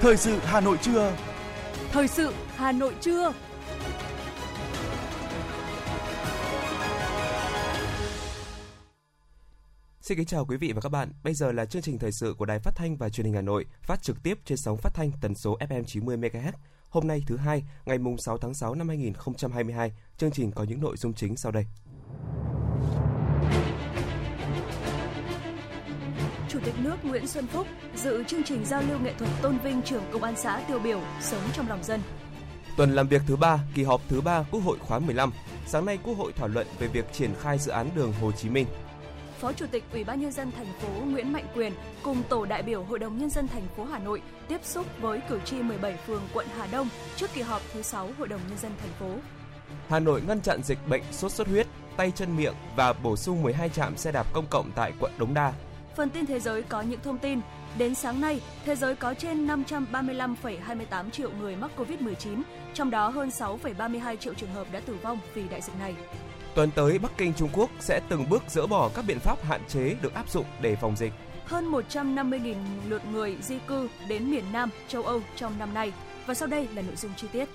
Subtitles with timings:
[0.00, 1.16] Thời sự Hà Nội trưa.
[1.90, 3.32] Thời sự Hà Nội trưa.
[10.00, 11.12] Xin kính chào quý vị và các bạn.
[11.24, 13.40] Bây giờ là chương trình thời sự của Đài Phát thanh và Truyền hình Hà
[13.40, 16.52] Nội, phát trực tiếp trên sóng phát thanh tần số FM 90 MHz.
[16.88, 20.80] Hôm nay thứ hai, ngày mùng 6 tháng 6 năm 2022, chương trình có những
[20.80, 21.66] nội dung chính sau đây.
[26.52, 29.82] Chủ tịch nước Nguyễn Xuân Phúc dự chương trình giao lưu nghệ thuật tôn vinh
[29.82, 32.00] trưởng công an xã tiêu biểu sống trong lòng dân.
[32.76, 35.32] Tuần làm việc thứ ba, kỳ họp thứ ba Quốc hội khóa 15.
[35.66, 38.48] Sáng nay Quốc hội thảo luận về việc triển khai dự án đường Hồ Chí
[38.48, 38.66] Minh.
[39.40, 42.62] Phó Chủ tịch Ủy ban nhân dân thành phố Nguyễn Mạnh Quyền cùng tổ đại
[42.62, 45.96] biểu Hội đồng nhân dân thành phố Hà Nội tiếp xúc với cử tri 17
[46.06, 49.14] phường quận Hà Đông trước kỳ họp thứ 6 Hội đồng nhân dân thành phố.
[49.88, 53.42] Hà Nội ngăn chặn dịch bệnh sốt xuất huyết, tay chân miệng và bổ sung
[53.42, 55.52] 12 trạm xe đạp công cộng tại quận Đống Đa.
[55.96, 57.40] Phần tin thế giới có những thông tin.
[57.78, 62.42] Đến sáng nay, thế giới có trên 535,28 triệu người mắc COVID-19,
[62.74, 65.94] trong đó hơn 6,32 triệu trường hợp đã tử vong vì đại dịch này.
[66.54, 69.60] Tuần tới, Bắc Kinh Trung Quốc sẽ từng bước dỡ bỏ các biện pháp hạn
[69.68, 71.12] chế được áp dụng để phòng dịch.
[71.44, 72.54] Hơn 150.000
[72.88, 75.92] lượt người di cư đến miền Nam, châu Âu trong năm nay.
[76.26, 77.48] Và sau đây là nội dung chi tiết.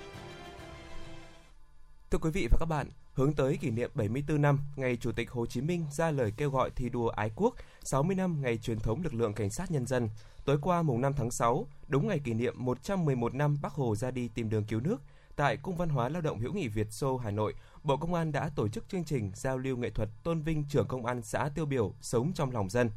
[2.11, 5.31] Thưa quý vị và các bạn, hướng tới kỷ niệm 74 năm ngày Chủ tịch
[5.31, 8.79] Hồ Chí Minh ra lời kêu gọi thi đua ái quốc, 60 năm ngày truyền
[8.79, 10.09] thống lực lượng cảnh sát nhân dân.
[10.45, 14.11] Tối qua mùng 5 tháng 6, đúng ngày kỷ niệm 111 năm Bắc Hồ ra
[14.11, 15.01] đi tìm đường cứu nước,
[15.35, 18.31] tại Cung văn hóa lao động hữu nghị Việt Xô Hà Nội, Bộ Công an
[18.31, 21.49] đã tổ chức chương trình giao lưu nghệ thuật tôn vinh trưởng công an xã
[21.55, 22.89] tiêu biểu sống trong lòng dân.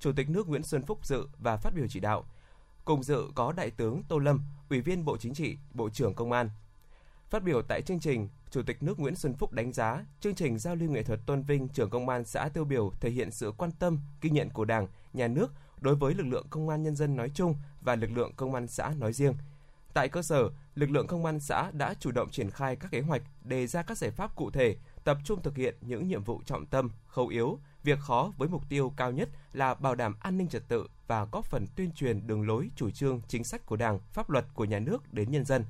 [0.00, 2.24] Chủ tịch nước Nguyễn Xuân Phúc dự và phát biểu chỉ đạo.
[2.84, 6.32] Cùng dự có Đại tướng Tô Lâm, Ủy viên Bộ Chính trị, Bộ trưởng Công
[6.32, 6.50] an.
[7.30, 10.58] Phát biểu tại chương trình, Chủ tịch nước Nguyễn Xuân Phúc đánh giá chương trình
[10.58, 13.52] giao lưu nghệ thuật tôn vinh trưởng công an xã tiêu biểu thể hiện sự
[13.56, 16.96] quan tâm, ghi nhận của Đảng, Nhà nước đối với lực lượng công an nhân
[16.96, 19.34] dân nói chung và lực lượng công an xã nói riêng.
[19.94, 23.00] Tại cơ sở, lực lượng công an xã đã chủ động triển khai các kế
[23.00, 26.42] hoạch, đề ra các giải pháp cụ thể, tập trung thực hiện những nhiệm vụ
[26.46, 30.38] trọng tâm, khâu yếu, việc khó với mục tiêu cao nhất là bảo đảm an
[30.38, 33.76] ninh trật tự và góp phần tuyên truyền đường lối, chủ trương, chính sách của
[33.76, 35.64] Đảng, pháp luật của nhà nước đến nhân dân.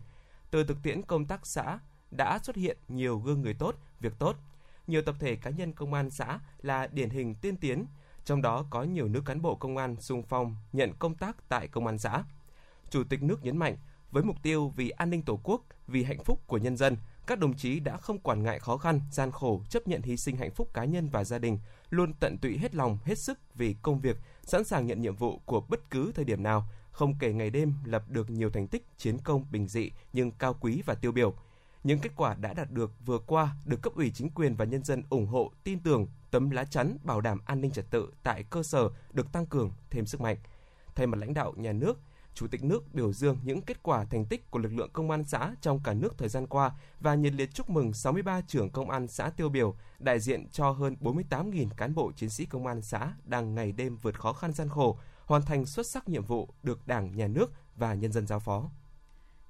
[0.50, 1.78] Từ thực tiễn công tác xã
[2.10, 4.36] đã xuất hiện nhiều gương người tốt, việc tốt.
[4.86, 7.86] Nhiều tập thể cá nhân công an xã là điển hình tiên tiến,
[8.24, 11.68] trong đó có nhiều nữ cán bộ công an sung phong nhận công tác tại
[11.68, 12.24] công an xã.
[12.90, 13.76] Chủ tịch nước nhấn mạnh,
[14.10, 16.96] với mục tiêu vì an ninh Tổ quốc, vì hạnh phúc của nhân dân,
[17.26, 20.36] các đồng chí đã không quản ngại khó khăn, gian khổ, chấp nhận hy sinh
[20.36, 21.58] hạnh phúc cá nhân và gia đình,
[21.90, 25.40] luôn tận tụy hết lòng, hết sức vì công việc, sẵn sàng nhận nhiệm vụ
[25.44, 28.86] của bất cứ thời điểm nào, không kể ngày đêm lập được nhiều thành tích
[28.96, 31.34] chiến công bình dị nhưng cao quý và tiêu biểu.
[31.84, 34.84] Những kết quả đã đạt được vừa qua được cấp ủy chính quyền và nhân
[34.84, 38.44] dân ủng hộ, tin tưởng, tấm lá chắn bảo đảm an ninh trật tự tại
[38.50, 40.36] cơ sở được tăng cường thêm sức mạnh.
[40.94, 41.98] Thay mặt lãnh đạo nhà nước,
[42.34, 45.24] Chủ tịch nước biểu dương những kết quả thành tích của lực lượng công an
[45.24, 48.90] xã trong cả nước thời gian qua và nhiệt liệt chúc mừng 63 trưởng công
[48.90, 52.82] an xã tiêu biểu, đại diện cho hơn 48.000 cán bộ chiến sĩ công an
[52.82, 54.98] xã đang ngày đêm vượt khó khăn gian khổ,
[55.30, 58.70] hoàn thành xuất sắc nhiệm vụ được Đảng, Nhà nước và nhân dân giao phó.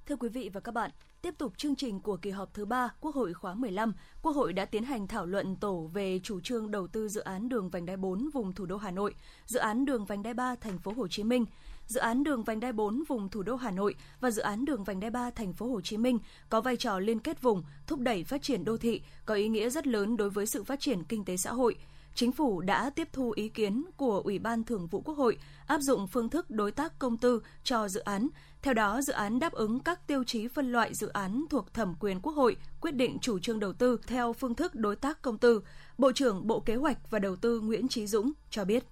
[0.05, 2.89] Thưa quý vị và các bạn, tiếp tục chương trình của kỳ họp thứ 3
[3.01, 6.71] Quốc hội khóa 15, Quốc hội đã tiến hành thảo luận tổ về chủ trương
[6.71, 9.15] đầu tư dự án đường vành đai 4 vùng thủ đô Hà Nội,
[9.45, 11.45] dự án đường vành đai 3 thành phố Hồ Chí Minh,
[11.87, 14.83] dự án đường vành đai 4 vùng thủ đô Hà Nội và dự án đường
[14.83, 16.19] vành đai 3 thành phố Hồ Chí Minh
[16.49, 19.69] có vai trò liên kết vùng, thúc đẩy phát triển đô thị, có ý nghĩa
[19.69, 21.75] rất lớn đối với sự phát triển kinh tế xã hội.
[22.15, 25.79] Chính phủ đã tiếp thu ý kiến của Ủy ban Thường vụ Quốc hội áp
[25.79, 28.27] dụng phương thức đối tác công tư cho dự án.
[28.61, 31.95] Theo đó, dự án đáp ứng các tiêu chí phân loại dự án thuộc thẩm
[31.99, 35.37] quyền Quốc hội quyết định chủ trương đầu tư theo phương thức đối tác công
[35.37, 35.61] tư.
[35.97, 38.83] Bộ trưởng Bộ Kế hoạch và Đầu tư Nguyễn Trí Dũng cho biết.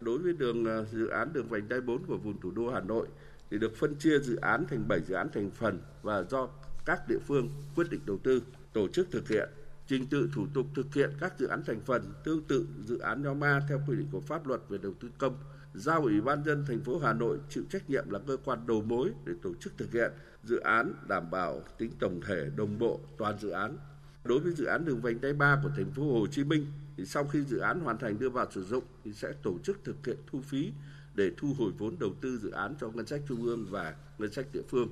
[0.00, 2.80] Đối với đường à, dự án đường vành đai 4 của vùng thủ đô Hà
[2.80, 3.06] Nội
[3.50, 6.48] thì được phân chia dự án thành 7 dự án thành phần và do
[6.84, 8.42] các địa phương quyết định đầu tư,
[8.72, 9.48] tổ chức thực hiện.
[9.86, 13.22] Trình tự thủ tục thực hiện các dự án thành phần tương tự dự án
[13.22, 15.36] nhóm A theo quy định của pháp luật về đầu tư công,
[15.74, 18.82] giao Ủy ban dân thành phố Hà Nội chịu trách nhiệm là cơ quan đầu
[18.82, 20.12] mối để tổ chức thực hiện
[20.44, 23.76] dự án đảm bảo tính tổng thể đồng bộ toàn dự án.
[24.24, 27.06] Đối với dự án đường vành đai 3 của thành phố Hồ Chí Minh thì
[27.06, 30.06] sau khi dự án hoàn thành đưa vào sử dụng thì sẽ tổ chức thực
[30.06, 30.72] hiện thu phí
[31.14, 34.32] để thu hồi vốn đầu tư dự án cho ngân sách trung ương và ngân
[34.32, 34.88] sách địa phương.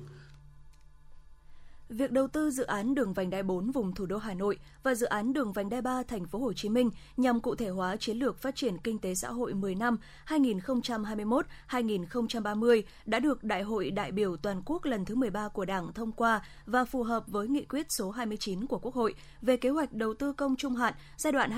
[1.91, 4.95] Việc đầu tư dự án đường vành đai 4 vùng thủ đô Hà Nội và
[4.95, 7.95] dự án đường vành đai 3 thành phố Hồ Chí Minh nhằm cụ thể hóa
[7.95, 9.97] chiến lược phát triển kinh tế xã hội 10 năm
[10.27, 16.11] 2021-2030 đã được Đại hội đại biểu toàn quốc lần thứ 13 của Đảng thông
[16.11, 19.93] qua và phù hợp với nghị quyết số 29 của Quốc hội về kế hoạch
[19.93, 21.51] đầu tư công trung hạn giai đoạn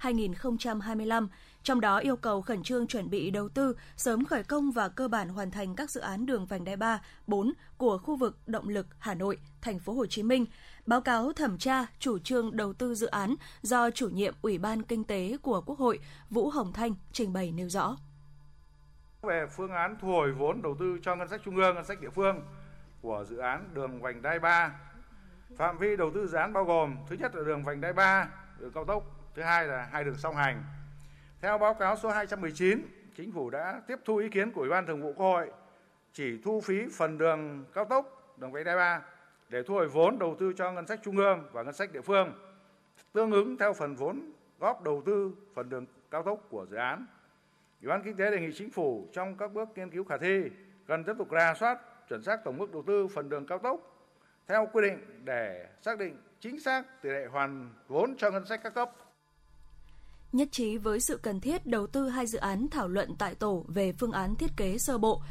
[0.00, 1.26] 2021-2025
[1.62, 5.08] trong đó yêu cầu khẩn trương chuẩn bị đầu tư, sớm khởi công và cơ
[5.08, 8.68] bản hoàn thành các dự án đường vành đai 3, 4 của khu vực động
[8.68, 10.46] lực Hà Nội, thành phố Hồ Chí Minh,
[10.86, 14.82] báo cáo thẩm tra chủ trương đầu tư dự án do chủ nhiệm Ủy ban
[14.82, 15.98] Kinh tế của Quốc hội
[16.30, 17.96] Vũ Hồng Thanh trình bày nêu rõ.
[19.22, 22.00] Về phương án thu hồi vốn đầu tư cho ngân sách trung ương, ngân sách
[22.00, 22.42] địa phương
[23.02, 24.72] của dự án đường vành đai 3,
[25.56, 28.28] phạm vi đầu tư dự án bao gồm thứ nhất là đường vành đai 3,
[28.58, 29.04] đường cao tốc,
[29.34, 30.64] thứ hai là hai đường song hành,
[31.40, 32.82] theo báo cáo số 219,
[33.16, 35.50] Chính phủ đã tiếp thu ý kiến của Ủy ban Thường vụ Quốc hội
[36.12, 39.02] chỉ thu phí phần đường cao tốc, đường vành đai 3
[39.48, 42.00] để thu hồi vốn đầu tư cho ngân sách trung ương và ngân sách địa
[42.00, 42.32] phương,
[43.12, 47.06] tương ứng theo phần vốn góp đầu tư phần đường cao tốc của dự án.
[47.82, 50.42] Ủy ban Kinh tế đề nghị Chính phủ trong các bước nghiên cứu khả thi
[50.86, 51.78] cần tiếp tục rà soát,
[52.08, 53.80] chuẩn xác tổng mức đầu tư phần đường cao tốc
[54.48, 58.60] theo quy định để xác định chính xác tỷ lệ hoàn vốn cho ngân sách
[58.62, 58.90] các cấp
[60.32, 63.64] nhất trí với sự cần thiết đầu tư hai dự án thảo luận tại tổ
[63.68, 65.22] về phương án thiết kế sơ bộ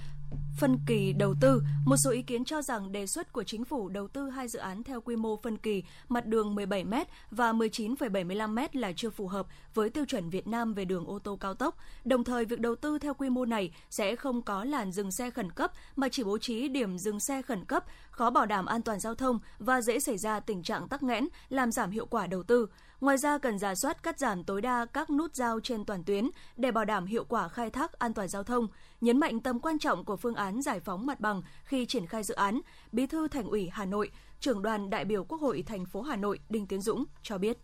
[0.59, 3.89] phân kỳ đầu tư, một số ý kiến cho rằng đề xuất của chính phủ
[3.89, 8.67] đầu tư hai dự án theo quy mô phân kỳ mặt đường 17m và 19,75m
[8.73, 11.75] là chưa phù hợp với tiêu chuẩn Việt Nam về đường ô tô cao tốc.
[12.05, 15.29] Đồng thời, việc đầu tư theo quy mô này sẽ không có làn dừng xe
[15.29, 18.81] khẩn cấp mà chỉ bố trí điểm dừng xe khẩn cấp, khó bảo đảm an
[18.81, 22.27] toàn giao thông và dễ xảy ra tình trạng tắc nghẽn, làm giảm hiệu quả
[22.27, 22.67] đầu tư.
[23.01, 26.29] Ngoài ra cần giả soát cắt giảm tối đa các nút giao trên toàn tuyến
[26.57, 28.67] để bảo đảm hiệu quả khai thác an toàn giao thông,
[29.01, 32.23] nhấn mạnh tầm quan trọng của phương án giải phóng mặt bằng khi triển khai
[32.23, 32.61] dự án.
[32.91, 36.15] Bí thư Thành ủy Hà Nội, trưởng đoàn đại biểu Quốc hội thành phố Hà
[36.15, 37.57] Nội Đinh Tiến Dũng cho biết.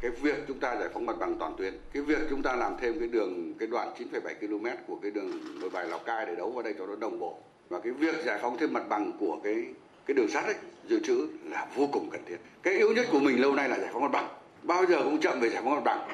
[0.00, 2.76] Cái việc chúng ta giải phóng mặt bằng toàn tuyến cái việc chúng ta làm
[2.80, 6.34] thêm cái đường cái đoạn 9,7 km của cái đường nội bài lào cai để
[6.36, 7.38] đấu vào đây cho nó đồng bộ.
[7.68, 9.64] Và cái việc giải phóng thêm mặt bằng của cái
[10.06, 10.54] cái đường sắt ấy
[10.88, 12.36] dự trữ là vô cùng cần thiết.
[12.62, 14.28] Cái yếu nhất của mình lâu nay là giải phóng mặt bằng.
[14.62, 16.08] Bao giờ cũng chậm về giải phóng mặt bằng.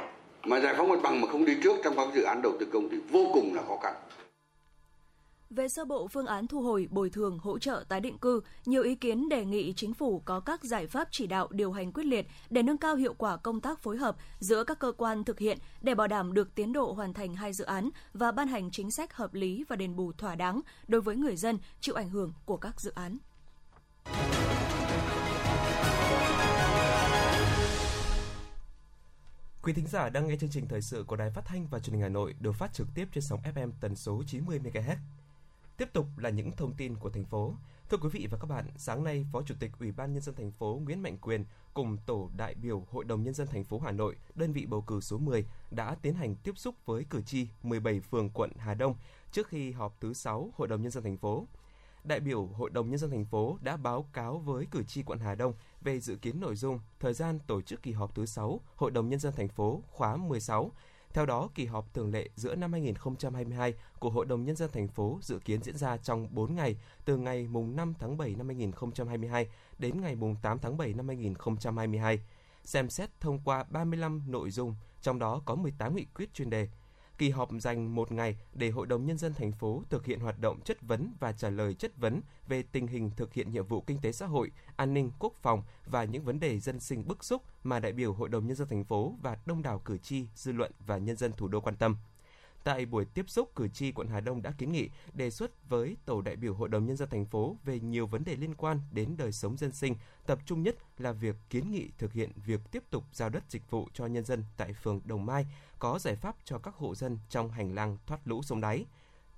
[0.44, 2.66] Mà giải phóng mặt bằng mà không đi trước trong các dự án đầu tư
[2.72, 3.94] công thì vô cùng là khó khăn
[5.50, 8.82] về sơ bộ phương án thu hồi, bồi thường, hỗ trợ tái định cư, nhiều
[8.82, 12.04] ý kiến đề nghị chính phủ có các giải pháp chỉ đạo điều hành quyết
[12.04, 15.38] liệt để nâng cao hiệu quả công tác phối hợp giữa các cơ quan thực
[15.38, 18.70] hiện để bảo đảm được tiến độ hoàn thành hai dự án và ban hành
[18.70, 22.10] chính sách hợp lý và đền bù thỏa đáng đối với người dân chịu ảnh
[22.10, 23.18] hưởng của các dự án.
[29.62, 31.94] Quý thính giả đang nghe chương trình thời sự của Đài Phát thanh và Truyền
[31.94, 34.96] hình Hà Nội được phát trực tiếp trên sóng FM tần số 90 MHz.
[35.78, 37.54] Tiếp tục là những thông tin của thành phố.
[37.90, 40.34] Thưa quý vị và các bạn, sáng nay, Phó Chủ tịch Ủy ban nhân dân
[40.34, 41.44] thành phố Nguyễn Mạnh Quyền
[41.74, 44.80] cùng tổ đại biểu Hội đồng nhân dân thành phố Hà Nội, đơn vị bầu
[44.80, 48.74] cử số 10 đã tiến hành tiếp xúc với cử tri 17 phường quận Hà
[48.74, 48.94] Đông
[49.32, 51.46] trước khi họp thứ 6 Hội đồng nhân dân thành phố
[52.04, 55.18] đại biểu Hội đồng Nhân dân thành phố đã báo cáo với cử tri quận
[55.18, 58.60] Hà Đông về dự kiến nội dung, thời gian tổ chức kỳ họp thứ 6
[58.76, 60.72] Hội đồng Nhân dân thành phố khóa 16.
[61.14, 64.88] Theo đó, kỳ họp thường lệ giữa năm 2022 của Hội đồng Nhân dân thành
[64.88, 68.46] phố dự kiến diễn ra trong 4 ngày, từ ngày mùng 5 tháng 7 năm
[68.46, 69.46] 2022
[69.78, 72.20] đến ngày mùng 8 tháng 7 năm 2022.
[72.64, 76.68] Xem xét thông qua 35 nội dung, trong đó có 18 nghị quyết chuyên đề,
[77.18, 80.40] kỳ họp dành một ngày để Hội đồng Nhân dân thành phố thực hiện hoạt
[80.40, 83.80] động chất vấn và trả lời chất vấn về tình hình thực hiện nhiệm vụ
[83.80, 87.24] kinh tế xã hội, an ninh, quốc phòng và những vấn đề dân sinh bức
[87.24, 90.26] xúc mà đại biểu Hội đồng Nhân dân thành phố và đông đảo cử tri,
[90.34, 91.96] dư luận và nhân dân thủ đô quan tâm.
[92.68, 95.96] Tại buổi tiếp xúc, cử tri quận Hà Đông đã kiến nghị đề xuất với
[96.04, 98.80] tổ đại biểu Hội đồng nhân dân thành phố về nhiều vấn đề liên quan
[98.92, 99.96] đến đời sống dân sinh,
[100.26, 103.70] tập trung nhất là việc kiến nghị thực hiện việc tiếp tục giao đất dịch
[103.70, 105.46] vụ cho nhân dân tại phường Đồng Mai,
[105.78, 108.86] có giải pháp cho các hộ dân trong hành lang thoát lũ sông đáy.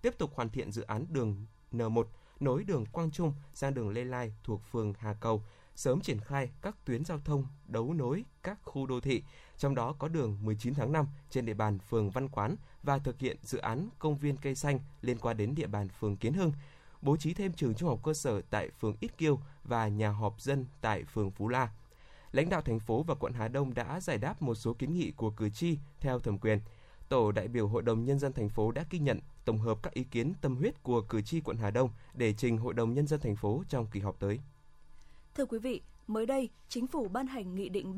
[0.03, 2.05] Tiếp tục hoàn thiện dự án đường N1
[2.41, 5.43] nối đường Quang Trung sang đường Lê Lai thuộc phường Hà Cầu,
[5.75, 9.23] sớm triển khai các tuyến giao thông đấu nối các khu đô thị,
[9.59, 13.19] trong đó có đường 19 tháng 5 trên địa bàn phường Văn Quán và thực
[13.19, 16.53] hiện dự án công viên cây xanh liên quan đến địa bàn phường Kiến Hưng,
[17.03, 20.41] bố trí thêm trường trung học cơ sở tại phường Ít Kiêu và nhà họp
[20.41, 21.71] dân tại phường Phú La.
[22.33, 25.11] Lãnh đạo thành phố và quận Hà Đông đã giải đáp một số kiến nghị
[25.11, 26.61] của cử tri theo thẩm quyền.
[27.09, 29.95] Tổ đại biểu Hội đồng Nhân dân thành phố đã ghi nhận, tổng hợp các
[29.95, 33.07] ý kiến tâm huyết của cử tri quận Hà Đông để trình Hội đồng Nhân
[33.07, 34.41] dân thành phố trong kỳ họp tới.
[35.35, 37.97] Thưa quý vị, mới đây, Chính phủ ban hành Nghị định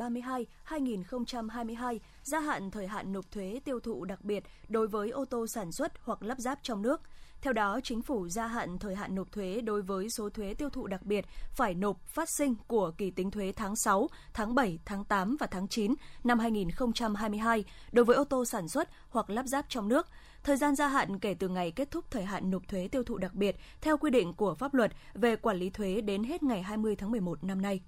[0.68, 5.46] 32-2022 gia hạn thời hạn nộp thuế tiêu thụ đặc biệt đối với ô tô
[5.46, 7.00] sản xuất hoặc lắp ráp trong nước.
[7.40, 10.70] Theo đó, chính phủ gia hạn thời hạn nộp thuế đối với số thuế tiêu
[10.70, 14.78] thụ đặc biệt phải nộp phát sinh của kỳ tính thuế tháng 6, tháng 7,
[14.84, 19.46] tháng 8 và tháng 9 năm 2022 đối với ô tô sản xuất hoặc lắp
[19.46, 20.06] ráp trong nước.
[20.42, 23.18] Thời gian gia hạn kể từ ngày kết thúc thời hạn nộp thuế tiêu thụ
[23.18, 26.62] đặc biệt theo quy định của pháp luật về quản lý thuế đến hết ngày
[26.62, 27.80] 20 tháng 11 năm nay.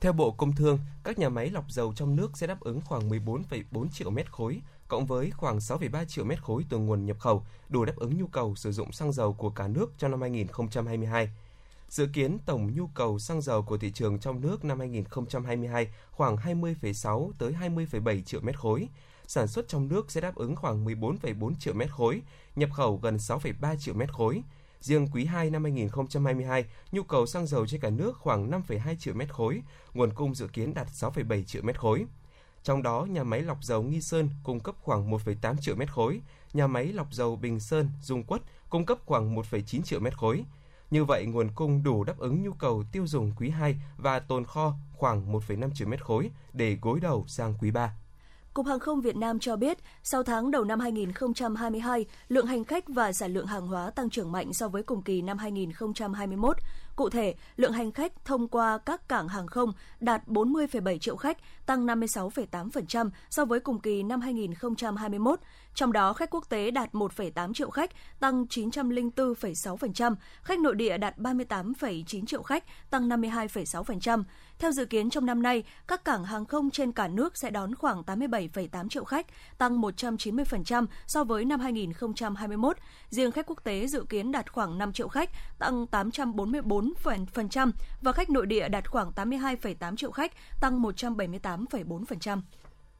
[0.00, 3.08] Theo Bộ Công Thương, các nhà máy lọc dầu trong nước sẽ đáp ứng khoảng
[3.08, 7.46] 14,4 triệu mét khối, cộng với khoảng 6,3 triệu mét khối từ nguồn nhập khẩu,
[7.68, 11.30] đủ đáp ứng nhu cầu sử dụng xăng dầu của cả nước trong năm 2022.
[11.88, 16.36] Dự kiến tổng nhu cầu xăng dầu của thị trường trong nước năm 2022 khoảng
[16.36, 18.88] 20,6 tới 20,7 triệu mét khối.
[19.26, 22.22] Sản xuất trong nước sẽ đáp ứng khoảng 14,4 triệu mét khối,
[22.56, 24.42] nhập khẩu gần 6,3 triệu mét khối.
[24.80, 29.14] Riêng quý 2 năm 2022, nhu cầu xăng dầu trên cả nước khoảng 5,2 triệu
[29.14, 29.62] mét khối,
[29.94, 32.06] nguồn cung dự kiến đạt 6,7 triệu mét khối.
[32.62, 36.20] Trong đó, nhà máy lọc dầu Nghi Sơn cung cấp khoảng 1,8 triệu mét khối,
[36.52, 40.44] nhà máy lọc dầu Bình Sơn, Dung Quất cung cấp khoảng 1,9 triệu mét khối.
[40.90, 44.44] Như vậy, nguồn cung đủ đáp ứng nhu cầu tiêu dùng quý 2 và tồn
[44.44, 47.96] kho khoảng 1,5 triệu mét khối để gối đầu sang quý 3.
[48.58, 52.88] Cục Hàng không Việt Nam cho biết, sau tháng đầu năm 2022, lượng hành khách
[52.88, 56.56] và sản lượng hàng hóa tăng trưởng mạnh so với cùng kỳ năm 2021.
[56.96, 61.38] Cụ thể, lượng hành khách thông qua các cảng hàng không đạt 40,7 triệu khách,
[61.66, 65.40] tăng 56,8% so với cùng kỳ năm 2021.
[65.74, 71.18] Trong đó, khách quốc tế đạt 1,8 triệu khách, tăng 904,6%, khách nội địa đạt
[71.18, 74.22] 38,9 triệu khách, tăng 52,6%.
[74.58, 77.74] Theo dự kiến trong năm nay, các cảng hàng không trên cả nước sẽ đón
[77.74, 79.26] khoảng 87,8 triệu khách,
[79.58, 82.76] tăng 190% so với năm 2021.
[83.10, 87.70] Riêng khách quốc tế dự kiến đạt khoảng 5 triệu khách, tăng 844%
[88.02, 92.40] và khách nội địa đạt khoảng 82,8 triệu khách, tăng 178,4%.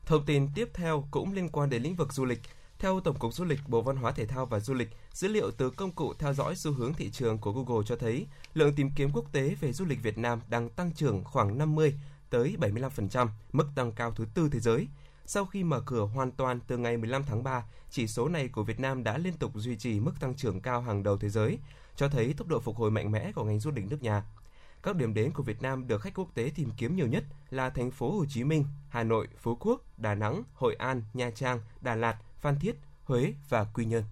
[0.06, 2.40] Thông tin tiếp theo cũng liên quan đến lĩnh vực du lịch.
[2.78, 5.50] Theo Tổng cục Du lịch, Bộ Văn hóa Thể thao và Du lịch, dữ liệu
[5.50, 8.90] từ công cụ theo dõi xu hướng thị trường của Google cho thấy lượng tìm
[8.97, 11.94] kiếm quốc tế về du lịch Việt Nam đang tăng trưởng khoảng 50
[12.30, 14.88] tới 75%, mức tăng cao thứ tư thế giới.
[15.26, 18.62] Sau khi mở cửa hoàn toàn từ ngày 15 tháng 3, chỉ số này của
[18.62, 21.58] Việt Nam đã liên tục duy trì mức tăng trưởng cao hàng đầu thế giới,
[21.97, 24.25] cho thấy tốc độ phục hồi mạnh mẽ của ngành du lịch nước nhà.
[24.82, 27.70] Các điểm đến của Việt Nam được khách quốc tế tìm kiếm nhiều nhất là
[27.70, 31.61] thành phố Hồ Chí Minh, Hà Nội, Phú Quốc, Đà Nẵng, Hội An, Nha Trang,
[31.80, 34.02] Đà Lạt, Phan Thiết, Huế và Quy Nhơn.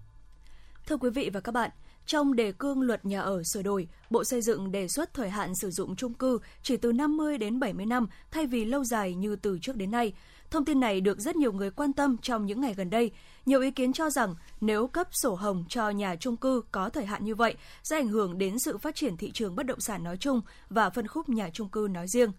[0.86, 1.70] Thưa quý vị và các bạn,
[2.06, 5.54] trong đề cương luật nhà ở sửa đổi, Bộ Xây dựng đề xuất thời hạn
[5.54, 9.36] sử dụng chung cư chỉ từ 50 đến 70 năm thay vì lâu dài như
[9.36, 10.12] từ trước đến nay.
[10.50, 13.10] Thông tin này được rất nhiều người quan tâm trong những ngày gần đây.
[13.46, 17.06] Nhiều ý kiến cho rằng nếu cấp sổ hồng cho nhà chung cư có thời
[17.06, 20.04] hạn như vậy sẽ ảnh hưởng đến sự phát triển thị trường bất động sản
[20.04, 20.40] nói chung
[20.70, 22.32] và phân khúc nhà chung cư nói riêng.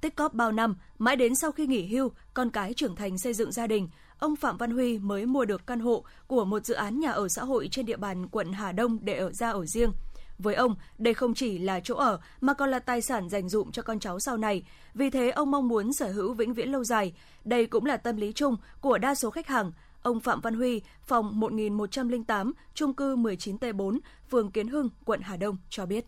[0.00, 3.34] Tích cóp bao năm, mãi đến sau khi nghỉ hưu, con cái trưởng thành xây
[3.34, 6.74] dựng gia đình, ông Phạm Văn Huy mới mua được căn hộ của một dự
[6.74, 9.66] án nhà ở xã hội trên địa bàn quận Hà Đông để ở ra ở
[9.66, 9.92] riêng.
[10.38, 13.70] Với ông, đây không chỉ là chỗ ở mà còn là tài sản dành dụm
[13.70, 14.62] cho con cháu sau này.
[14.94, 17.12] Vì thế, ông mong muốn sở hữu vĩnh viễn lâu dài.
[17.44, 19.72] Đây cũng là tâm lý chung của đa số khách hàng.
[20.02, 23.98] Ông Phạm Văn Huy, phòng 1108, trung cư 19T4,
[24.30, 26.04] phường Kiến Hưng, quận Hà Đông cho biết.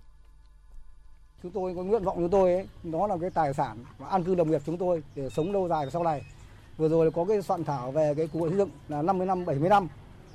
[1.43, 4.25] Chúng tôi có nguyện vọng của chúng tôi ấy, đó là cái tài sản an
[4.25, 6.23] cư đồng nghiệp chúng tôi để sống lâu dài sau này.
[6.79, 9.69] Vừa rồi có cái soạn thảo về cái cụ xây dựng là 50 năm, 70
[9.69, 9.89] năm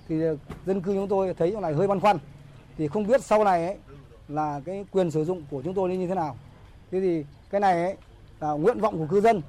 [0.07, 2.17] thì ờ, dân cư chúng tôi thấy chỗ này hơi băn khoăn.
[2.77, 3.77] Thì không biết sau này ấy,
[4.27, 6.37] là cái quyền sử dụng của chúng tôi như thế nào.
[6.91, 7.95] Thế thì cái này ấy,
[8.39, 9.41] là nguyện vọng của cư dân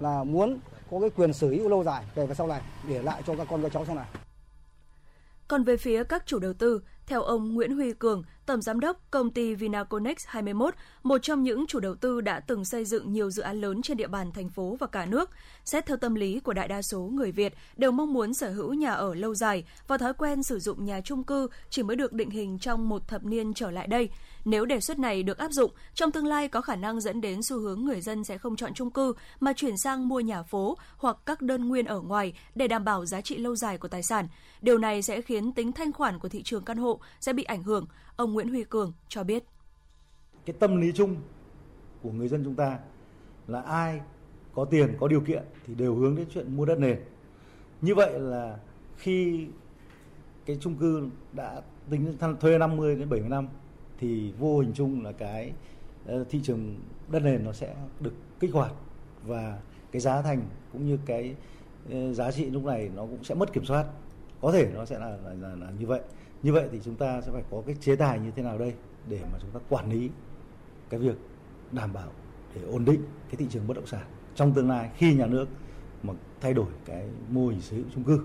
[0.00, 0.58] là muốn
[0.90, 3.62] có cái quyền sở hữu lâu dài về sau này để lại cho các con
[3.62, 4.06] các cháu sau này.
[5.48, 9.00] Còn về phía các chủ đầu tư, theo ông Nguyễn Huy Cường, Tổng Giám đốc
[9.10, 13.30] Công ty Vinaconex 21, một trong những chủ đầu tư đã từng xây dựng nhiều
[13.30, 15.30] dự án lớn trên địa bàn thành phố và cả nước.
[15.64, 18.74] Xét theo tâm lý của đại đa số người Việt đều mong muốn sở hữu
[18.74, 22.12] nhà ở lâu dài và thói quen sử dụng nhà chung cư chỉ mới được
[22.12, 24.08] định hình trong một thập niên trở lại đây.
[24.44, 27.42] Nếu đề xuất này được áp dụng, trong tương lai có khả năng dẫn đến
[27.42, 30.76] xu hướng người dân sẽ không chọn chung cư mà chuyển sang mua nhà phố
[30.96, 34.02] hoặc các đơn nguyên ở ngoài để đảm bảo giá trị lâu dài của tài
[34.02, 34.28] sản.
[34.62, 37.62] Điều này sẽ khiến tính thanh khoản của thị trường căn hộ sẽ bị ảnh
[37.62, 37.86] hưởng,
[38.16, 39.44] ông Nguyễn Huy Cường cho biết.
[40.46, 41.16] Cái tâm lý chung
[42.02, 42.78] của người dân chúng ta
[43.48, 44.00] là ai
[44.54, 47.00] có tiền, có điều kiện thì đều hướng đến chuyện mua đất nền.
[47.80, 48.58] Như vậy là
[48.96, 49.46] khi
[50.46, 53.48] cái chung cư đã tính thuê 50 đến 70 năm
[53.98, 55.52] thì vô hình chung là cái
[56.06, 56.76] ờ, thị trường
[57.08, 58.72] đất nền nó sẽ được kích hoạt
[59.26, 59.58] và
[59.92, 61.34] cái giá thành cũng như cái
[61.90, 63.86] ờ, giá trị lúc này nó cũng sẽ mất kiểm soát.
[64.40, 66.00] Có thể nó sẽ là, là, là, là như vậy.
[66.42, 68.74] Như vậy thì chúng ta sẽ phải có cái chế tài như thế nào đây
[69.08, 70.10] để mà chúng ta quản lý
[70.90, 71.16] cái việc
[71.72, 72.08] đảm bảo
[72.54, 75.48] để ổn định cái thị trường bất động sản trong tương lai khi nhà nước
[76.02, 78.20] mà thay đổi cái mô hình sở hữu chung cư.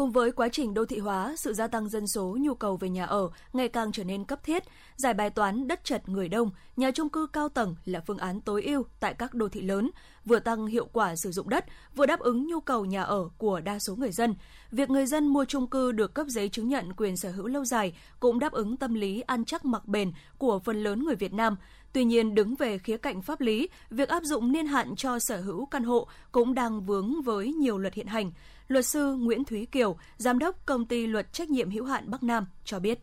[0.00, 2.88] Cùng với quá trình đô thị hóa, sự gia tăng dân số, nhu cầu về
[2.88, 4.64] nhà ở ngày càng trở nên cấp thiết.
[4.96, 8.40] Giải bài toán đất chật người đông, nhà trung cư cao tầng là phương án
[8.40, 9.90] tối ưu tại các đô thị lớn,
[10.24, 11.64] vừa tăng hiệu quả sử dụng đất,
[11.96, 14.34] vừa đáp ứng nhu cầu nhà ở của đa số người dân.
[14.70, 17.64] Việc người dân mua trung cư được cấp giấy chứng nhận quyền sở hữu lâu
[17.64, 21.32] dài cũng đáp ứng tâm lý ăn chắc mặc bền của phần lớn người Việt
[21.32, 21.56] Nam.
[21.92, 25.40] Tuy nhiên, đứng về khía cạnh pháp lý, việc áp dụng niên hạn cho sở
[25.40, 28.32] hữu căn hộ cũng đang vướng với nhiều luật hiện hành.
[28.70, 32.22] Luật sư Nguyễn Thúy Kiều, giám đốc công ty luật trách nhiệm hữu hạn Bắc
[32.22, 32.98] Nam cho biết.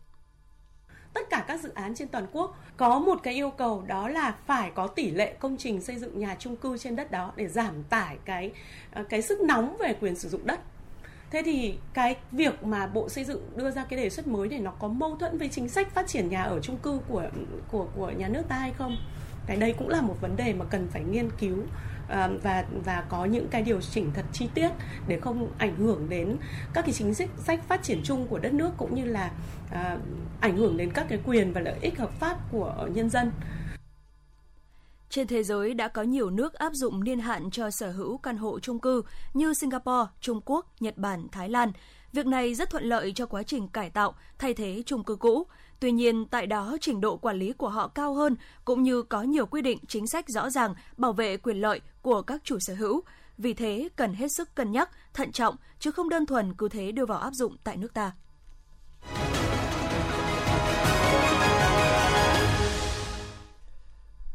[1.13, 4.35] Tất cả các dự án trên toàn quốc có một cái yêu cầu đó là
[4.45, 7.47] phải có tỷ lệ công trình xây dựng nhà chung cư trên đất đó để
[7.47, 8.51] giảm tải cái
[8.91, 10.59] ờ, cái sức nóng về quyền sử dụng đất.
[11.31, 14.59] Thế thì cái việc mà bộ xây dựng đưa ra cái đề xuất mới này
[14.59, 17.29] nó có mâu thuẫn với chính sách phát triển nhà ở chung cư của
[17.71, 18.97] của của nhà nước ta hay không?
[19.47, 21.57] Cái đây cũng là một vấn đề mà cần phải nghiên cứu
[22.43, 24.69] và và có những cái điều chỉnh thật chi tiết
[25.07, 26.37] để không ảnh hưởng đến
[26.73, 29.31] các cái chính sách sách phát triển chung của đất nước cũng như là
[29.71, 29.97] à,
[30.39, 33.31] ảnh hưởng đến các cái quyền và lợi ích hợp pháp của nhân dân.
[35.09, 38.37] Trên thế giới đã có nhiều nước áp dụng niên hạn cho sở hữu căn
[38.37, 39.01] hộ chung cư
[39.33, 41.71] như Singapore, Trung Quốc, Nhật Bản, Thái Lan.
[42.17, 45.47] Việc này rất thuận lợi cho quá trình cải tạo, thay thế chung cư cũ.
[45.79, 49.21] Tuy nhiên, tại đó trình độ quản lý của họ cao hơn, cũng như có
[49.21, 52.73] nhiều quy định chính sách rõ ràng bảo vệ quyền lợi của các chủ sở
[52.73, 53.01] hữu.
[53.37, 56.91] Vì thế, cần hết sức cân nhắc, thận trọng, chứ không đơn thuần cứ thế
[56.91, 58.11] đưa vào áp dụng tại nước ta.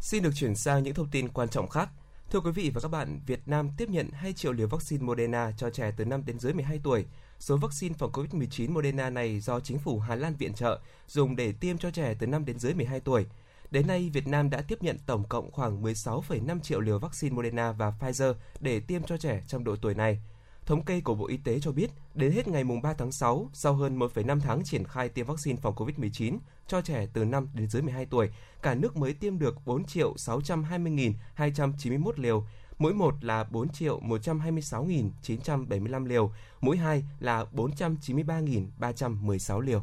[0.01, 1.89] Xin được chuyển sang những thông tin quan trọng khác.
[2.31, 5.53] Thưa quý vị và các bạn, Việt Nam tiếp nhận 2 triệu liều vaccine Moderna
[5.57, 7.07] cho trẻ từ 5 đến dưới 12 tuổi.
[7.43, 11.53] Số vaccine phòng COVID-19 Moderna này do chính phủ Hà Lan viện trợ, dùng để
[11.53, 13.27] tiêm cho trẻ từ 5 đến dưới 12 tuổi.
[13.71, 17.73] Đến nay, Việt Nam đã tiếp nhận tổng cộng khoảng 16,5 triệu liều vaccine Moderna
[17.73, 20.23] và Pfizer để tiêm cho trẻ trong độ tuổi này.
[20.67, 23.75] Thống kê của Bộ Y tế cho biết, đến hết ngày 3 tháng 6, sau
[23.75, 27.83] hơn 1,5 tháng triển khai tiêm vaccine phòng COVID-19 cho trẻ từ 5 đến dưới
[27.83, 28.31] 12 tuổi,
[28.63, 32.47] cả nước mới tiêm được 4.620.291 liều,
[32.83, 39.83] mũi 1 là 4 triệu 126.975 liều, mũi 2 là 493.316 liều.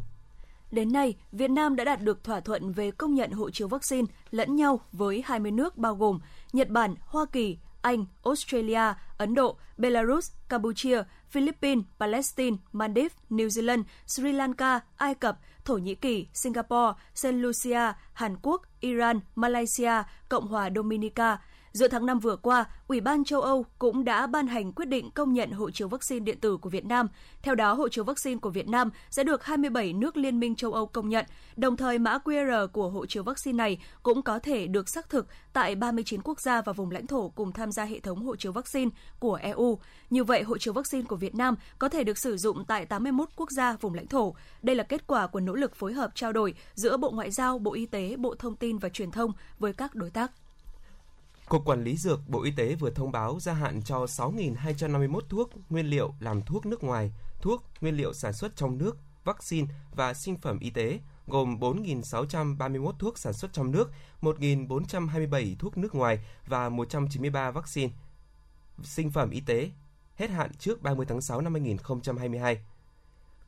[0.71, 4.07] Đến nay, Việt Nam đã đạt được thỏa thuận về công nhận hộ chiếu vaccine
[4.31, 6.19] lẫn nhau với 20 nước bao gồm
[6.53, 13.83] Nhật Bản, Hoa Kỳ, Anh, Australia, Ấn Độ, Belarus, Campuchia, Philippines, Palestine, Maldives, New Zealand,
[14.05, 20.47] Sri Lanka, Ai Cập, Thổ Nhĩ Kỳ, Singapore, Saint Lucia, Hàn Quốc, Iran, Malaysia, Cộng
[20.47, 21.39] hòa Dominica,
[21.71, 25.11] Giữa tháng 5 vừa qua, Ủy ban châu Âu cũng đã ban hành quyết định
[25.11, 27.07] công nhận hộ chiếu vaccine điện tử của Việt Nam.
[27.41, 30.73] Theo đó, hộ chiếu vaccine của Việt Nam sẽ được 27 nước Liên minh châu
[30.73, 31.25] Âu công nhận.
[31.55, 35.27] Đồng thời, mã QR của hộ chiếu vaccine này cũng có thể được xác thực
[35.53, 38.51] tại 39 quốc gia và vùng lãnh thổ cùng tham gia hệ thống hộ chiếu
[38.51, 39.79] vaccine của EU.
[40.09, 43.29] Như vậy, hộ chiếu vaccine của Việt Nam có thể được sử dụng tại 81
[43.35, 44.35] quốc gia vùng lãnh thổ.
[44.61, 47.59] Đây là kết quả của nỗ lực phối hợp trao đổi giữa Bộ Ngoại giao,
[47.59, 50.31] Bộ Y tế, Bộ Thông tin và Truyền thông với các đối tác.
[51.49, 55.49] Cục Quản lý Dược Bộ Y tế vừa thông báo gia hạn cho 6.251 thuốc,
[55.69, 60.13] nguyên liệu làm thuốc nước ngoài, thuốc, nguyên liệu sản xuất trong nước, vaccine và
[60.13, 66.19] sinh phẩm y tế, gồm 4.631 thuốc sản xuất trong nước, 1.427 thuốc nước ngoài
[66.47, 67.93] và 193 vaccine,
[68.83, 69.71] sinh phẩm y tế,
[70.15, 72.59] hết hạn trước 30 tháng 6 năm 2022.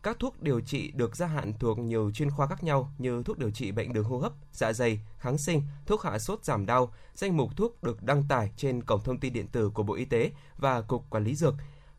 [0.03, 3.37] Các thuốc điều trị được gia hạn thuộc nhiều chuyên khoa khác nhau như thuốc
[3.37, 6.93] điều trị bệnh đường hô hấp, dạ dày, kháng sinh, thuốc hạ sốt giảm đau.
[7.15, 10.05] Danh mục thuốc được đăng tải trên cổng thông tin điện tử của Bộ Y
[10.05, 11.53] tế và Cục Quản lý Dược.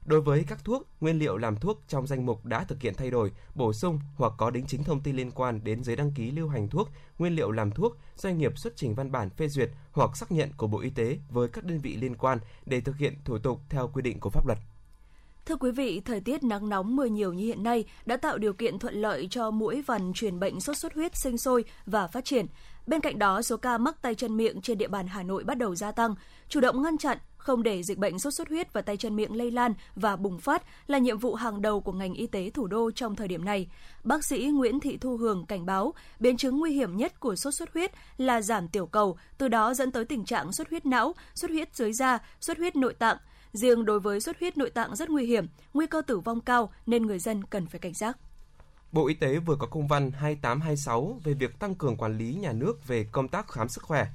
[0.04, 3.10] Đối với các thuốc, nguyên liệu làm thuốc trong danh mục đã thực hiện thay
[3.10, 6.30] đổi, bổ sung hoặc có đính chính thông tin liên quan đến giấy đăng ký
[6.30, 6.88] lưu hành thuốc,
[7.18, 10.50] nguyên liệu làm thuốc, doanh nghiệp xuất trình văn bản phê duyệt hoặc xác nhận
[10.56, 13.60] của Bộ Y tế với các đơn vị liên quan để thực hiện thủ tục
[13.68, 14.58] theo quy định của pháp luật.
[15.46, 18.52] Thưa quý vị, thời tiết nắng nóng mưa nhiều như hiện nay đã tạo điều
[18.52, 22.24] kiện thuận lợi cho mũi vằn truyền bệnh sốt xuất huyết sinh sôi và phát
[22.24, 22.46] triển.
[22.86, 25.58] Bên cạnh đó, số ca mắc tay chân miệng trên địa bàn Hà Nội bắt
[25.58, 26.14] đầu gia tăng.
[26.48, 29.36] Chủ động ngăn chặn, không để dịch bệnh sốt xuất huyết và tay chân miệng
[29.36, 32.66] lây lan và bùng phát là nhiệm vụ hàng đầu của ngành y tế thủ
[32.66, 33.68] đô trong thời điểm này.
[34.04, 37.54] Bác sĩ Nguyễn Thị Thu Hường cảnh báo, biến chứng nguy hiểm nhất của sốt
[37.54, 41.14] xuất huyết là giảm tiểu cầu, từ đó dẫn tới tình trạng xuất huyết não,
[41.34, 43.16] xuất huyết dưới da, xuất huyết nội tạng–
[43.52, 46.72] Riêng đối với xuất huyết nội tạng rất nguy hiểm, nguy cơ tử vong cao
[46.86, 48.18] nên người dân cần phải cảnh giác.
[48.92, 52.52] Bộ Y tế vừa có công văn 2826 về việc tăng cường quản lý nhà
[52.52, 54.06] nước về công tác khám sức khỏe.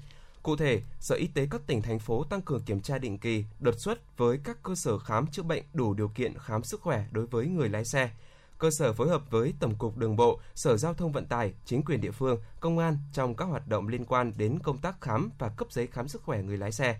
[0.43, 3.45] Cụ thể, Sở Y tế các tỉnh thành phố tăng cường kiểm tra định kỳ,
[3.59, 7.05] đột xuất với các cơ sở khám chữa bệnh đủ điều kiện khám sức khỏe
[7.11, 8.09] đối với người lái xe.
[8.57, 11.85] Cơ sở phối hợp với Tổng cục Đường bộ, Sở Giao thông Vận tải, chính
[11.85, 15.29] quyền địa phương, công an trong các hoạt động liên quan đến công tác khám
[15.39, 16.99] và cấp giấy khám sức khỏe người lái xe.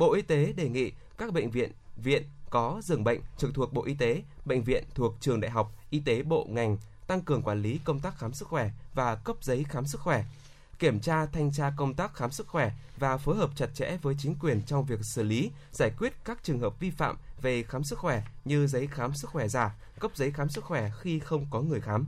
[0.00, 3.84] Bộ Y tế đề nghị các bệnh viện, viện, có giường bệnh trực thuộc Bộ
[3.84, 7.62] Y tế, bệnh viện thuộc trường đại học, y tế bộ ngành, tăng cường quản
[7.62, 10.24] lý công tác khám sức khỏe và cấp giấy khám sức khỏe,
[10.78, 14.14] kiểm tra thanh tra công tác khám sức khỏe và phối hợp chặt chẽ với
[14.18, 17.84] chính quyền trong việc xử lý, giải quyết các trường hợp vi phạm về khám
[17.84, 21.46] sức khỏe như giấy khám sức khỏe giả, cấp giấy khám sức khỏe khi không
[21.50, 22.06] có người khám.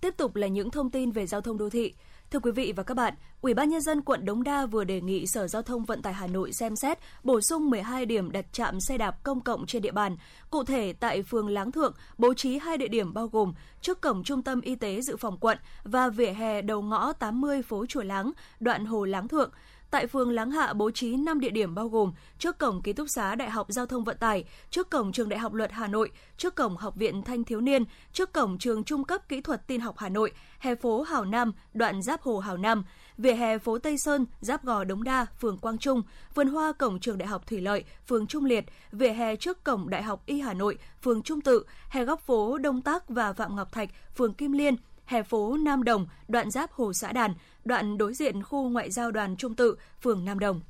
[0.00, 1.94] Tiếp tục là những thông tin về giao thông đô thị.
[2.34, 5.00] Thưa quý vị và các bạn, Ủy ban nhân dân quận Đống Đa vừa đề
[5.00, 8.52] nghị Sở Giao thông Vận tải Hà Nội xem xét bổ sung 12 điểm đặt
[8.52, 10.16] trạm xe đạp công cộng trên địa bàn.
[10.50, 14.24] Cụ thể tại phường Láng Thượng bố trí hai địa điểm bao gồm trước cổng
[14.24, 18.02] Trung tâm Y tế dự phòng quận và vỉa hè đầu ngõ 80 phố Chùa
[18.02, 19.50] Láng, đoạn Hồ Láng Thượng.
[19.94, 23.06] Tại phường Láng Hạ bố trí 5 địa điểm bao gồm trước cổng ký túc
[23.14, 26.10] xá Đại học Giao thông Vận tải, trước cổng trường Đại học Luật Hà Nội,
[26.36, 29.80] trước cổng Học viện Thanh thiếu niên, trước cổng trường Trung cấp Kỹ thuật Tin
[29.80, 32.84] học Hà Nội, hè phố Hào Nam, đoạn giáp Hồ Hào Nam,
[33.18, 36.02] vỉa hè phố Tây Sơn, giáp gò Đống Đa, phường Quang Trung,
[36.34, 39.90] vườn hoa cổng trường Đại học Thủy Lợi, phường Trung Liệt, vỉa hè trước cổng
[39.90, 43.56] Đại học Y Hà Nội, phường Trung Tự, hè góc phố Đông Tác và Phạm
[43.56, 47.98] Ngọc Thạch, phường Kim Liên, hè phố Nam Đồng, đoạn giáp Hồ Xã Đàn, đoạn
[47.98, 50.60] đối diện khu ngoại giao đoàn Trung Tự, phường Nam Đồng.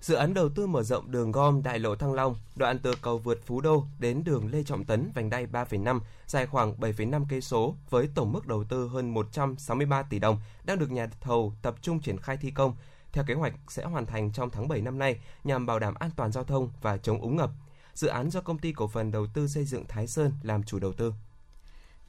[0.00, 3.18] Dự án đầu tư mở rộng đường gom đại lộ Thăng Long, đoạn từ cầu
[3.18, 7.40] vượt Phú Đô đến đường Lê Trọng Tấn vành đai 3,5, dài khoảng 7,5 cây
[7.40, 11.74] số với tổng mức đầu tư hơn 163 tỷ đồng đang được nhà thầu tập
[11.82, 12.76] trung triển khai thi công.
[13.12, 16.10] Theo kế hoạch sẽ hoàn thành trong tháng 7 năm nay nhằm bảo đảm an
[16.16, 17.50] toàn giao thông và chống úng ngập.
[17.94, 20.78] Dự án do công ty cổ phần đầu tư xây dựng Thái Sơn làm chủ
[20.78, 21.12] đầu tư.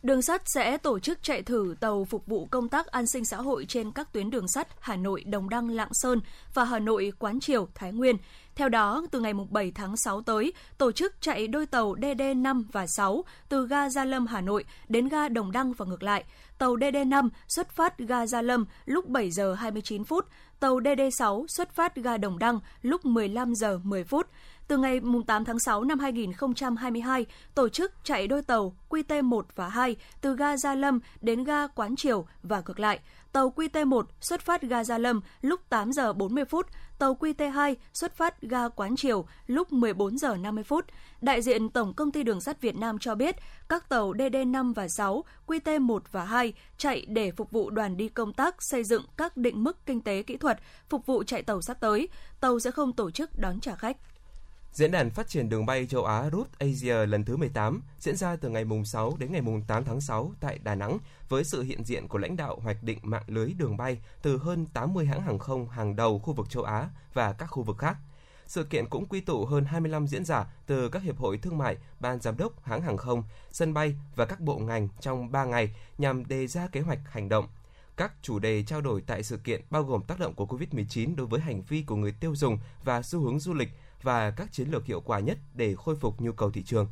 [0.04, 3.38] Đường sắt sẽ tổ chức chạy thử tàu phục vụ công tác an sinh xã
[3.38, 6.22] hội trên các tuyến đường sắt Hà Nội Đồng Đăng Lạng Sơn
[6.54, 8.18] và Hà Nội Quán Triều Thái Nguyên.
[8.56, 12.88] Theo đó, từ ngày 7 tháng 6 tới, tổ chức chạy đôi tàu DD5 và
[12.88, 16.24] 6 từ ga Gia Lâm Hà Nội đến ga Đồng Đăng và ngược lại.
[16.58, 20.28] Tàu DD5 xuất phát ga Gia Lâm lúc 7 giờ 29 phút,
[20.60, 24.28] tàu DD6 xuất phát ga Đồng Đăng lúc 15 giờ 10 phút
[24.68, 29.96] từ ngày 8 tháng 6 năm 2022, tổ chức chạy đôi tàu QT1 và 2
[30.22, 33.00] từ ga Gia Lâm đến ga Quán Triều và ngược lại.
[33.32, 36.68] Tàu QT1 xuất phát ga Gia Lâm lúc 8 giờ 40 phút,
[37.00, 40.86] tàu QT2 xuất phát ga Quán Triều lúc 14 giờ 50 phút.
[41.22, 43.36] Đại diện Tổng công ty Đường sắt Việt Nam cho biết,
[43.70, 48.34] các tàu DD5 và 6, QT1 và 2 chạy để phục vụ đoàn đi công
[48.34, 51.78] tác xây dựng các định mức kinh tế kỹ thuật, phục vụ chạy tàu sắp
[51.80, 52.08] tới.
[52.40, 53.98] Tàu sẽ không tổ chức đón trả khách.
[54.74, 58.36] Diễn đàn phát triển đường bay châu Á Route Asia lần thứ 18 diễn ra
[58.36, 60.98] từ ngày mùng 6 đến ngày mùng 8 tháng 6 tại Đà Nẵng
[61.30, 64.66] với sự hiện diện của lãnh đạo hoạch định mạng lưới đường bay từ hơn
[64.66, 67.98] 80 hãng hàng không hàng đầu khu vực châu Á và các khu vực khác.
[68.48, 71.78] Sự kiện cũng quy tụ hơn 25 diễn giả từ các hiệp hội thương mại,
[72.00, 75.76] ban giám đốc hãng hàng không, sân bay và các bộ ngành trong 3 ngày
[75.98, 77.48] nhằm đề ra kế hoạch hành động
[77.98, 81.28] các chủ đề trao đổi tại sự kiện bao gồm tác động của COVID-19 đối
[81.28, 83.70] với hành vi của người tiêu dùng và xu hướng du lịch
[84.04, 86.88] và các chiến lược hiệu quả nhất để khôi phục nhu cầu thị trường.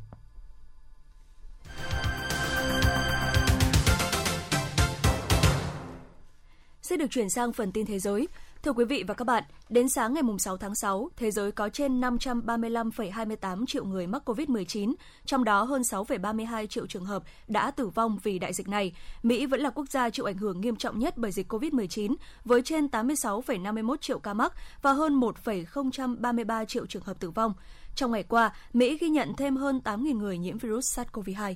[6.82, 8.28] Sẽ được chuyển sang phần tin thế giới.
[8.62, 11.68] Thưa quý vị và các bạn, đến sáng ngày 6 tháng 6, thế giới có
[11.68, 14.94] trên 535,28 triệu người mắc COVID-19,
[15.24, 18.92] trong đó hơn 6,32 triệu trường hợp đã tử vong vì đại dịch này.
[19.22, 22.62] Mỹ vẫn là quốc gia chịu ảnh hưởng nghiêm trọng nhất bởi dịch COVID-19, với
[22.62, 27.54] trên 86,51 triệu ca mắc và hơn 1,033 triệu trường hợp tử vong.
[27.94, 31.54] Trong ngày qua, Mỹ ghi nhận thêm hơn 8.000 người nhiễm virus SARS-CoV-2.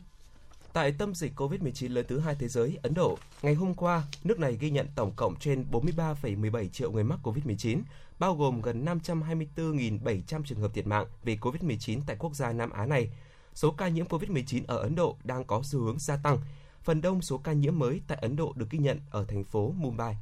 [0.77, 4.39] Tại tâm dịch COVID-19 lớn thứ hai thế giới, Ấn Độ, ngày hôm qua, nước
[4.39, 7.81] này ghi nhận tổng cộng trên 43,17 triệu người mắc COVID-19,
[8.19, 12.87] bao gồm gần 524.700 trường hợp thiệt mạng vì COVID-19 tại quốc gia Nam Á
[12.87, 13.11] này.
[13.55, 16.39] Số ca nhiễm COVID-19 ở Ấn Độ đang có xu hướng gia tăng.
[16.83, 19.75] Phần đông số ca nhiễm mới tại Ấn Độ được ghi nhận ở thành phố
[19.77, 20.17] Mumbai.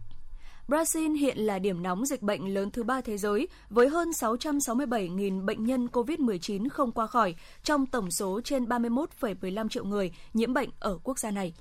[0.68, 5.44] Brazil hiện là điểm nóng dịch bệnh lớn thứ ba thế giới với hơn 667.000
[5.44, 10.70] bệnh nhân COVID-19 không qua khỏi trong tổng số trên 31,15 triệu người nhiễm bệnh
[10.79, 11.55] ở quốc gia này.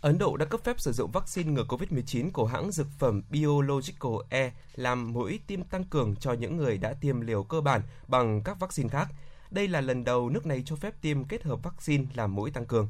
[0.00, 4.12] Ấn Độ đã cấp phép sử dụng vaccine ngừa COVID-19 của hãng dược phẩm Biological
[4.30, 8.42] E làm mũi tiêm tăng cường cho những người đã tiêm liều cơ bản bằng
[8.44, 9.08] các vaccine khác.
[9.50, 12.66] Đây là lần đầu nước này cho phép tiêm kết hợp vaccine làm mũi tăng
[12.66, 12.88] cường.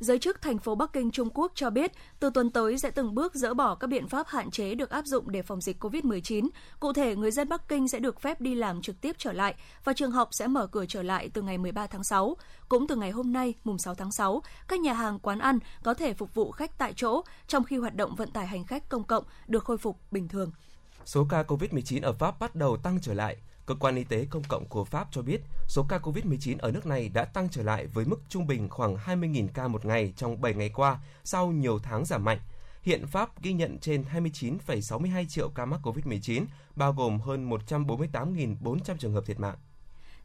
[0.00, 3.14] Giới chức thành phố Bắc Kinh Trung Quốc cho biết, từ tuần tới sẽ từng
[3.14, 6.48] bước dỡ bỏ các biện pháp hạn chế được áp dụng để phòng dịch COVID-19.
[6.80, 9.54] Cụ thể, người dân Bắc Kinh sẽ được phép đi làm trực tiếp trở lại
[9.84, 12.36] và trường học sẽ mở cửa trở lại từ ngày 13 tháng 6.
[12.68, 15.94] Cũng từ ngày hôm nay, mùng 6 tháng 6, các nhà hàng quán ăn có
[15.94, 19.04] thể phục vụ khách tại chỗ, trong khi hoạt động vận tải hành khách công
[19.04, 20.52] cộng được khôi phục bình thường.
[21.04, 23.36] Số ca COVID-19 ở Pháp bắt đầu tăng trở lại.
[23.66, 26.86] Cơ quan Y tế Công cộng của Pháp cho biết số ca COVID-19 ở nước
[26.86, 30.40] này đã tăng trở lại với mức trung bình khoảng 20.000 ca một ngày trong
[30.40, 32.38] 7 ngày qua sau nhiều tháng giảm mạnh.
[32.82, 36.44] Hiện Pháp ghi nhận trên 29,62 triệu ca mắc COVID-19,
[36.76, 39.56] bao gồm hơn 148.400 trường hợp thiệt mạng.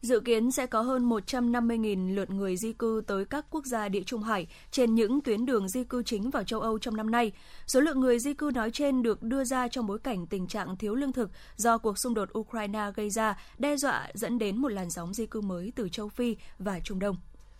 [0.05, 4.03] Dự kiến sẽ có hơn 150.000 lượt người di cư tới các quốc gia địa
[4.03, 7.31] Trung Hải trên những tuyến đường di cư chính vào châu Âu trong năm nay.
[7.67, 10.77] Số lượng người di cư nói trên được đưa ra trong bối cảnh tình trạng
[10.77, 14.69] thiếu lương thực do cuộc xung đột Ukraine gây ra, đe dọa dẫn đến một
[14.69, 17.17] làn sóng di cư mới từ châu Phi và Trung Đông.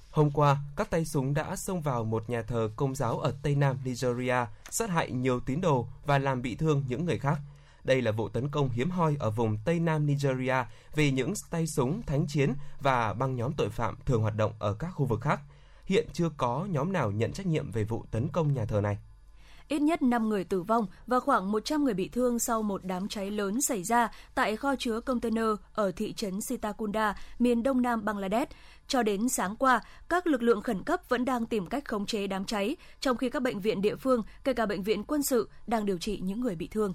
[0.10, 3.56] Hôm qua, các tay súng đã xông vào một nhà thờ công giáo ở Tây
[3.56, 7.38] Nam Nigeria, sát hại nhiều tín đồ và làm bị thương những người khác–
[7.86, 10.56] đây là vụ tấn công hiếm hoi ở vùng Tây Nam Nigeria
[10.95, 14.74] vì những tay súng thánh chiến và băng nhóm tội phạm thường hoạt động ở
[14.74, 15.39] các khu vực khác.
[15.86, 18.98] Hiện chưa có nhóm nào nhận trách nhiệm về vụ tấn công nhà thờ này.
[19.67, 23.08] Ít nhất 5 người tử vong và khoảng 100 người bị thương sau một đám
[23.08, 28.06] cháy lớn xảy ra tại kho chứa container ở thị trấn Sitakunda, miền đông nam
[28.06, 28.52] Bangladesh.
[28.88, 32.28] Cho đến sáng qua, các lực lượng khẩn cấp vẫn đang tìm cách khống chế
[32.28, 35.50] đám cháy, trong khi các bệnh viện địa phương, kể cả bệnh viện quân sự,
[35.67, 36.93] đang điều trị những người bị thương.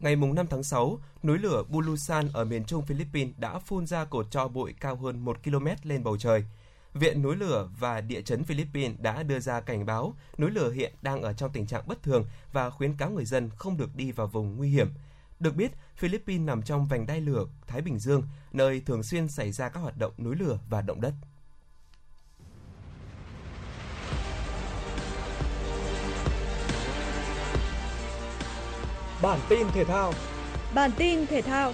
[0.00, 4.30] Ngày 5 tháng 6, núi lửa Bulusan ở miền trung Philippines đã phun ra cột
[4.30, 6.44] tro bụi cao hơn 1 km lên bầu trời.
[6.94, 10.92] Viện núi lửa và địa chấn Philippines đã đưa ra cảnh báo núi lửa hiện
[11.02, 14.12] đang ở trong tình trạng bất thường và khuyến cáo người dân không được đi
[14.12, 14.88] vào vùng nguy hiểm.
[15.40, 19.52] Được biết, Philippines nằm trong vành đai lửa Thái Bình Dương, nơi thường xuyên xảy
[19.52, 21.14] ra các hoạt động núi lửa và động đất.
[29.22, 30.12] Bản tin thể thao.
[30.74, 31.72] Bản tin thể thao.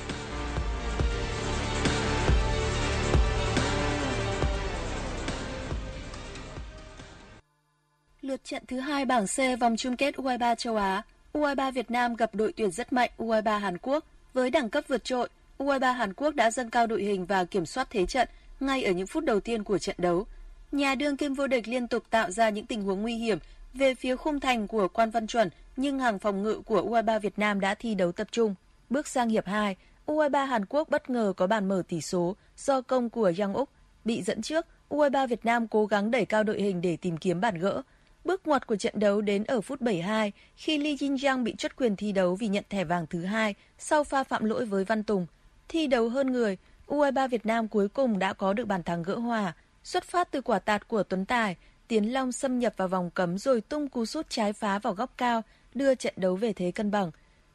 [8.22, 11.02] Lượt trận thứ hai bảng C vòng chung kết U23 châu Á,
[11.32, 14.04] U23 Việt Nam gặp đội tuyển rất mạnh U23 Hàn Quốc.
[14.34, 15.28] Với đẳng cấp vượt trội,
[15.58, 18.28] U23 Hàn Quốc đã dâng cao đội hình và kiểm soát thế trận
[18.60, 20.26] ngay ở những phút đầu tiên của trận đấu.
[20.72, 23.38] Nhà đương kim vô địch liên tục tạo ra những tình huống nguy hiểm
[23.74, 27.38] về phía khung thành của Quan Văn Chuẩn nhưng hàng phòng ngự của U23 Việt
[27.38, 28.54] Nam đã thi đấu tập trung.
[28.90, 32.80] Bước sang hiệp 2, U23 Hàn Quốc bất ngờ có bàn mở tỷ số do
[32.80, 33.68] công của Yang Úc.
[34.04, 37.40] Bị dẫn trước, U23 Việt Nam cố gắng đẩy cao đội hình để tìm kiếm
[37.40, 37.82] bàn gỡ.
[38.24, 41.72] Bước ngoặt của trận đấu đến ở phút 72 khi Lee Jin Yang bị chốt
[41.76, 45.02] quyền thi đấu vì nhận thẻ vàng thứ hai sau pha phạm lỗi với Văn
[45.02, 45.26] Tùng.
[45.68, 49.14] Thi đấu hơn người, U23 Việt Nam cuối cùng đã có được bàn thắng gỡ
[49.14, 49.52] hòa.
[49.84, 51.56] Xuất phát từ quả tạt của Tuấn Tài,
[51.88, 55.10] Tiến Long xâm nhập vào vòng cấm rồi tung cú sút trái phá vào góc
[55.16, 55.42] cao,
[55.74, 57.10] đưa trận đấu về thế cân bằng.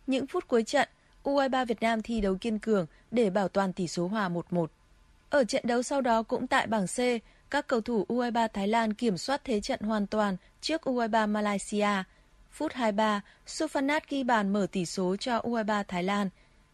[0.07, 0.89] Những phút cuối trận,
[1.23, 4.67] U23 Việt Nam thi đấu kiên cường để bảo toàn tỷ số hòa 1-1.
[5.29, 6.97] Ở trận đấu sau đó cũng tại bảng C,
[7.49, 12.03] các cầu thủ U23 Thái Lan kiểm soát thế trận hoàn toàn trước U23 Malaysia.
[12.51, 16.29] Phút 23, Sufanat ghi bàn mở tỷ số cho U23 Thái Lan.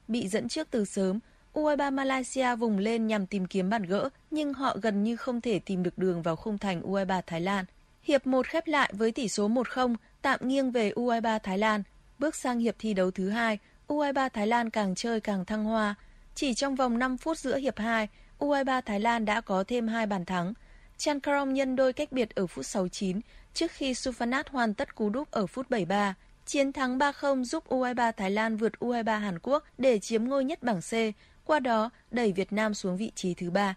[0.08, 1.20] Bị dẫn trước từ sớm,
[1.56, 5.60] U23 Malaysia vùng lên nhằm tìm kiếm bàn gỡ, nhưng họ gần như không thể
[5.60, 7.66] tìm được đường vào khung thành U23 Thái Lan.
[8.04, 11.84] Hiệp 1 khép lại với tỷ số 1-0, tạm nghiêng về U23 Thái Lan.
[12.20, 15.96] Bước sang hiệp thi đấu thứ hai, U23 Thái Lan càng chơi càng thăng hoa.
[16.36, 18.08] Chỉ trong vòng 5 phút giữa hiệp 2,
[18.40, 20.54] U23 Thái Lan đã có thêm hai bàn thắng.
[20.98, 23.20] Chan Krong nhân đôi cách biệt ở phút 69
[23.54, 26.16] trước khi Sufanat hoàn tất cú đúp ở phút 73.
[26.46, 30.64] Chiến thắng 3-0 giúp U23 Thái Lan vượt U23 Hàn Quốc để chiếm ngôi nhất
[30.64, 30.94] bảng C,
[31.46, 33.76] qua đó đẩy Việt Nam xuống vị trí thứ ba.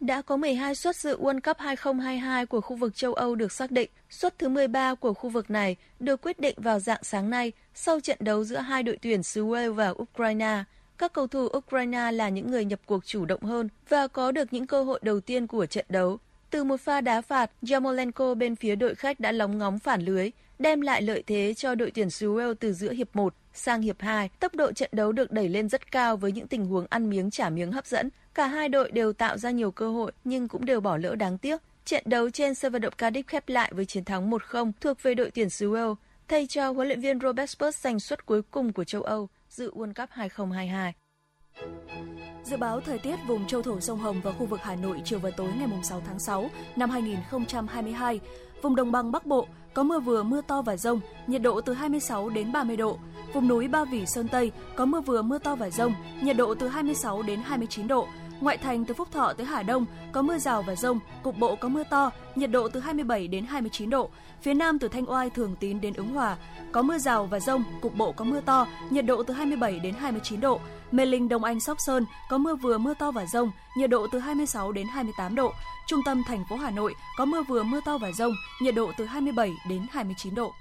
[0.00, 3.70] Đã có 12 suất dự World Cup 2022 của khu vực châu Âu được xác
[3.70, 3.90] định.
[4.10, 8.00] Suất thứ 13 của khu vực này được quyết định vào dạng sáng nay sau
[8.00, 10.64] trận đấu giữa hai đội tuyển xứ Wales và Ukraine.
[10.98, 14.52] Các cầu thủ Ukraine là những người nhập cuộc chủ động hơn và có được
[14.52, 16.18] những cơ hội đầu tiên của trận đấu.
[16.50, 20.30] Từ một pha đá phạt, Jamolenko bên phía đội khách đã lóng ngóng phản lưới,
[20.58, 24.00] đem lại lợi thế cho đội tuyển xứ Wales từ giữa hiệp 1 sang hiệp
[24.00, 24.28] 2.
[24.40, 27.30] Tốc độ trận đấu được đẩy lên rất cao với những tình huống ăn miếng
[27.30, 28.10] trả miếng hấp dẫn.
[28.34, 31.38] Cả hai đội đều tạo ra nhiều cơ hội nhưng cũng đều bỏ lỡ đáng
[31.38, 31.62] tiếc.
[31.84, 35.14] Trận đấu trên sân vận động Cardiff khép lại với chiến thắng 1-0 thuộc về
[35.14, 35.94] đội tuyển xứ Wales,
[36.28, 39.74] thay cho huấn luyện viên Robert Spurs giành suất cuối cùng của châu Âu dự
[39.74, 40.94] World Cup 2022.
[42.44, 45.18] Dự báo thời tiết vùng châu thổ sông Hồng và khu vực Hà Nội chiều
[45.18, 48.20] và tối ngày 6 tháng 6 năm 2022.
[48.62, 51.72] Vùng đồng bằng Bắc Bộ có mưa vừa mưa to và rông, nhiệt độ từ
[51.72, 52.98] 26 đến 30 độ.
[53.32, 56.54] Vùng núi Ba Vì Sơn Tây có mưa vừa mưa to và rông, nhiệt độ
[56.54, 58.08] từ 26 đến 29 độ.
[58.40, 61.56] Ngoại thành từ Phúc Thọ tới Hà Đông có mưa rào và rông, cục bộ
[61.56, 64.10] có mưa to, nhiệt độ từ 27 đến 29 độ.
[64.42, 66.36] Phía Nam từ Thanh Oai, Thường Tín đến Ứng Hòa
[66.72, 69.94] có mưa rào và rông, cục bộ có mưa to, nhiệt độ từ 27 đến
[69.94, 70.60] 29 độ.
[70.92, 74.06] Mê Linh, Đông Anh, Sóc Sơn có mưa vừa mưa to và rông, nhiệt độ
[74.12, 75.52] từ 26 đến 28 độ.
[75.86, 78.92] Trung tâm thành phố Hà Nội có mưa vừa mưa to và rông, nhiệt độ
[78.98, 80.52] từ 27 đến 29 độ.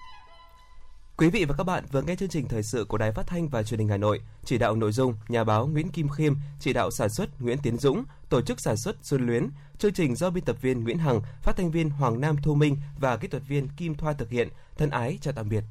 [1.18, 3.48] Quý vị và các bạn vừa nghe chương trình thời sự của Đài Phát thanh
[3.50, 6.74] và Truyền hình Hà Nội, chỉ đạo nội dung nhà báo Nguyễn Kim Khiêm, chỉ
[6.74, 10.30] đạo sản xuất Nguyễn Tiến Dũng, tổ chức sản xuất Xuân Luyến, chương trình do
[10.30, 13.44] biên tập viên Nguyễn Hằng, phát thanh viên Hoàng Nam Thu Minh và kỹ thuật
[13.48, 14.50] viên Kim Thoa thực hiện.
[14.78, 15.64] Thân ái chào tạm biệt.